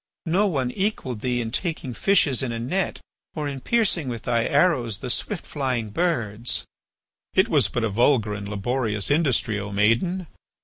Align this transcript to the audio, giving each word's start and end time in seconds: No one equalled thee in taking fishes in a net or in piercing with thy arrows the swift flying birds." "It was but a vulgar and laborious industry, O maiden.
No 0.25 0.47
one 0.47 0.71
equalled 0.71 1.19
thee 1.19 1.41
in 1.41 1.51
taking 1.51 1.93
fishes 1.93 2.41
in 2.41 2.51
a 2.51 2.57
net 2.57 2.99
or 3.35 3.47
in 3.47 3.59
piercing 3.61 4.07
with 4.07 4.23
thy 4.23 4.45
arrows 4.45 4.97
the 4.97 5.11
swift 5.11 5.45
flying 5.45 5.91
birds." 5.91 6.65
"It 7.35 7.49
was 7.49 7.67
but 7.67 7.83
a 7.83 7.89
vulgar 7.89 8.33
and 8.33 8.49
laborious 8.49 9.11
industry, 9.11 9.59
O 9.59 9.71
maiden. 9.71 10.25